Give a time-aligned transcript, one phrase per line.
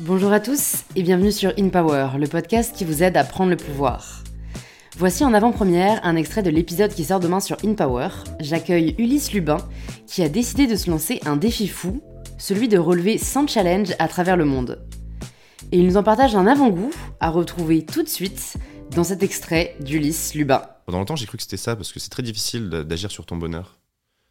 [0.00, 3.50] Bonjour à tous et bienvenue sur In Power, le podcast qui vous aide à prendre
[3.50, 4.22] le pouvoir.
[4.96, 8.10] Voici en avant-première un extrait de l'épisode qui sort demain sur In Power.
[8.38, 9.56] J'accueille Ulysse Lubin
[10.06, 12.00] qui a décidé de se lancer un défi fou,
[12.38, 14.86] celui de relever 100 challenges à travers le monde.
[15.72, 18.56] Et il nous en partage un avant-goût à retrouver tout de suite
[18.92, 20.62] dans cet extrait d'Ulysse Lubin.
[20.86, 23.36] Pendant longtemps, j'ai cru que c'était ça parce que c'est très difficile d'agir sur ton
[23.36, 23.80] bonheur.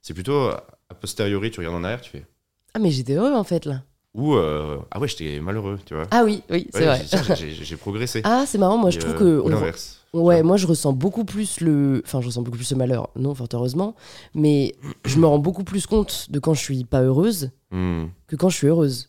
[0.00, 2.26] C'est plutôt a posteriori, tu regardes en arrière, tu fais.
[2.74, 3.82] Ah, mais j'étais heureux en fait là.
[4.14, 6.04] Ou euh, ah ouais, j'étais malheureux, tu vois.
[6.10, 7.36] Ah oui, oui, c'est Ouais, vrai.
[7.36, 8.20] j'ai- progressé.
[8.24, 9.48] Ah, c'est marrant, moi je trouve euh, que.
[9.48, 10.00] L'inverse.
[10.12, 12.02] Ouais, moi je ressens beaucoup plus le.
[12.04, 13.94] Enfin, je ressens beaucoup plus le malheur, non, fort heureusement.
[14.34, 14.74] Mais
[15.06, 18.08] je me rends beaucoup plus compte de quand je suis pas heureuse Hmm.
[18.26, 19.08] que quand je suis heureuse.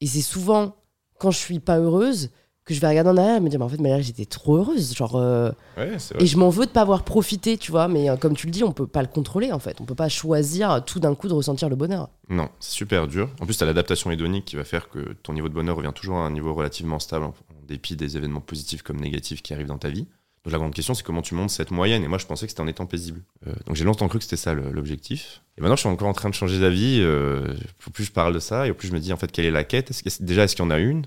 [0.00, 0.74] Et c'est souvent
[1.20, 2.30] quand je suis pas heureuse
[2.64, 4.24] que je vais regarder en arrière et me dire, mais en fait, mais là j'étais
[4.24, 4.94] trop heureuse.
[4.94, 5.16] Genre.
[5.16, 5.96] euh, Ouais.
[6.20, 7.88] Et je m'en veux de pas avoir profité, tu vois.
[7.88, 9.80] Mais euh, comme tu le dis, on peut pas le contrôler en fait.
[9.80, 12.08] On peut pas choisir euh, tout d'un coup de ressentir le bonheur.
[12.28, 13.28] Non, c'est super dur.
[13.40, 15.92] En plus, tu as l'adaptation hédonique qui va faire que ton niveau de bonheur revient
[15.94, 17.34] toujours à un niveau relativement stable en,
[17.66, 20.06] dépit des événements positifs comme négatifs qui arrivent dans ta vie.
[20.44, 22.02] Donc la grande question, c'est comment tu montes cette moyenne.
[22.04, 23.22] Et moi, je pensais que c'était en étant paisible.
[23.46, 25.42] Euh, donc j'ai longtemps cru que c'était ça l'objectif.
[25.56, 27.02] Et maintenant, je suis encore en train de changer d'avis.
[27.04, 29.46] Au plus je parle de ça, et au plus je me dis en fait quelle
[29.46, 29.90] est la quête?
[30.02, 31.06] Que- déjà, est-ce qu'il y en a une?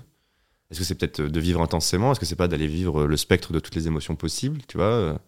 [0.70, 2.12] Est-ce que c'est peut-être de vivre intensément?
[2.12, 4.86] Est-ce que c'est pas d'aller vivre le spectre de toutes les émotions possibles Tu vois?
[4.86, 5.18] Euh,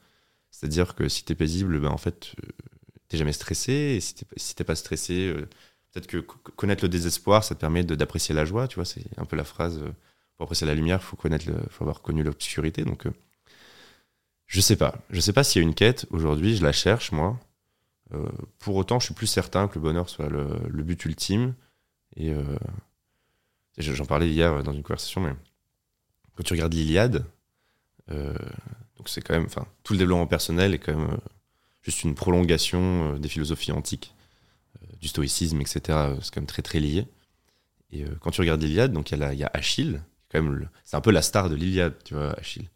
[0.50, 2.48] C'est-à-dire que si t'es paisible, ben en fait, euh,
[3.08, 3.72] t'es jamais stressé.
[3.72, 5.48] Et si t'es pas stressé, euh,
[5.92, 8.68] peut-être que co- connaître le désespoir, ça te permet d'apprécier la joie.
[8.68, 9.78] Tu vois, c'est un peu la phrase.
[9.82, 9.92] euh,
[10.36, 12.84] pour apprécier la lumière, faut connaître, le, faut avoir connu l'obscurité.
[12.84, 13.12] Donc, euh,
[14.46, 14.98] je sais pas.
[15.10, 16.56] Je sais pas s'il y a une quête aujourd'hui.
[16.56, 17.38] Je la cherche moi.
[18.14, 20.46] Euh, pour autant, je suis plus certain que le bonheur soit le,
[20.84, 21.54] but ultime.
[22.16, 22.44] Et euh,
[23.82, 25.32] j'en parlais hier dans une conversation, mais
[26.36, 27.24] quand tu regardes l'Iliade,
[28.10, 28.34] euh,
[29.06, 31.16] c'est quand même, enfin, tout le développement personnel est quand même euh,
[31.82, 34.14] juste une prolongation euh, des philosophies antiques,
[34.82, 35.80] euh, du stoïcisme, etc.
[35.88, 37.06] euh, C'est quand même très très lié.
[37.90, 40.02] Et euh, quand tu regardes l'Iliade, donc il y, a Achille,
[40.84, 42.68] c'est un peu la star de l'Iliade, tu vois, Achille.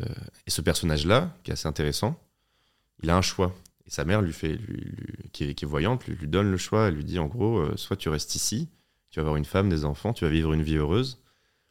[0.00, 0.06] Euh,
[0.46, 2.20] et ce personnage-là, qui est assez intéressant,
[3.02, 3.54] il a un choix.
[3.86, 4.58] Et sa mère lui fait,
[5.32, 6.88] qui, est, voyante, lui, donne le choix.
[6.88, 8.68] Elle lui dit en gros, euh, soit tu restes ici,
[9.14, 11.22] tu vas avoir une femme, des enfants, tu vas vivre une vie heureuse,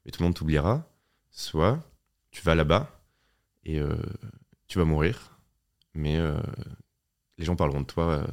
[0.05, 0.87] mais tout le monde t'oubliera.
[1.29, 1.77] Soit
[2.31, 2.89] tu vas là-bas
[3.65, 3.97] et euh,
[4.69, 5.37] tu vas mourir,
[5.93, 6.39] mais euh,
[7.37, 8.25] les gens parleront de toi euh,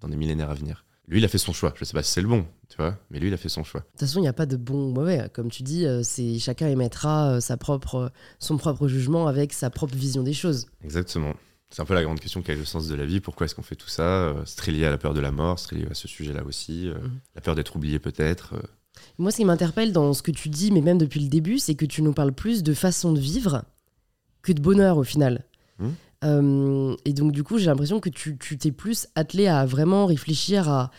[0.00, 0.84] dans des millénaires à venir.
[1.06, 1.72] Lui, il a fait son choix.
[1.78, 3.64] Je sais pas si c'est le bon, tu vois, mais lui, il a fait son
[3.64, 3.80] choix.
[3.80, 5.30] De toute façon, il n'y a pas de bon ou mauvais.
[5.32, 10.22] Comme tu dis, c'est chacun émettra sa propre, son propre jugement avec sa propre vision
[10.22, 10.66] des choses.
[10.84, 11.32] Exactement.
[11.70, 13.54] C'est un peu la grande question quel est le sens de la vie Pourquoi est-ce
[13.54, 14.34] qu'on fait tout ça?
[14.46, 16.42] C'est très lié à la peur de la mort, c'est très lié à ce sujet-là
[16.44, 16.88] aussi.
[16.88, 17.10] euh, Mhm.
[17.34, 18.54] La peur d'être oublié peut-être.
[18.54, 18.62] euh.
[19.18, 21.74] Moi, ce qui m'interpelle dans ce que tu dis, mais même depuis le début, c'est
[21.74, 23.64] que tu nous parles plus de façon de vivre
[24.42, 25.44] que de bonheur au final.
[25.78, 25.94] Mhm.
[26.24, 30.06] Euh, et donc, du coup, j'ai l'impression que tu tu t'es plus attelé à vraiment
[30.06, 30.90] réfléchir à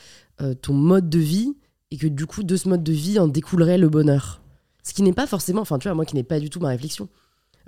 [0.41, 1.57] euh, ton mode de vie
[1.91, 4.41] et que du coup, de ce mode de vie en découlerait le bonheur.
[4.83, 6.69] Ce qui n'est pas forcément, enfin, tu vois, moi qui n'est pas du tout ma
[6.69, 7.09] réflexion.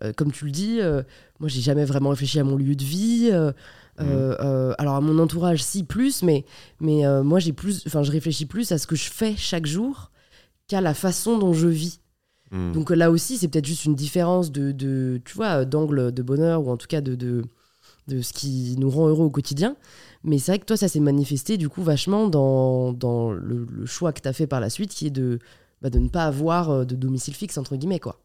[0.04, 1.04] Euh, comme tu le dis, euh,
[1.40, 3.30] moi, j'ai jamais vraiment réfléchi à mon lieu de vie.
[3.32, 3.52] euh,
[4.00, 6.46] euh, alors, à mon entourage, si, plus, mais,
[6.80, 10.12] mais moi, j'ai plus, enfin, je réfléchis plus à ce que je fais chaque jour
[10.68, 12.00] qu'à la façon dont je vis.
[12.52, 12.72] Hmm.
[12.72, 16.66] Donc là aussi, c'est peut-être juste une différence de, de tu vois, d'angle de bonheur
[16.66, 17.44] ou en tout cas de, de,
[18.08, 19.76] de ce qui nous rend heureux au quotidien.
[20.24, 23.86] Mais c'est vrai que toi, ça s'est manifesté du coup vachement dans, dans le, le
[23.86, 25.40] choix que tu as fait par la suite, qui est de,
[25.82, 28.20] bah, de ne pas avoir de domicile fixe, entre guillemets, quoi.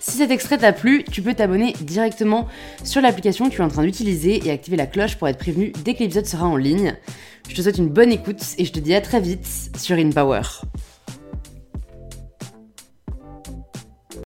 [0.00, 2.48] Si cet extrait t'a plu, tu peux t'abonner directement
[2.84, 5.72] sur l'application que tu es en train d'utiliser et activer la cloche pour être prévenu
[5.84, 6.96] dès que l'épisode sera en ligne.
[7.50, 9.46] Je te souhaite une bonne écoute et je te dis à très vite
[9.76, 10.40] sur InPower.